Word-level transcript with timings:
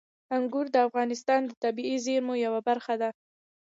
انګور 0.35 0.65
د 0.71 0.77
افغانستان 0.87 1.41
د 1.45 1.51
طبیعي 1.63 1.97
زیرمو 2.05 2.33
یوه 2.45 2.61
برخه 2.67 2.93
ده. 3.01 3.09